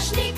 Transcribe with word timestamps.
страшный 0.00 0.29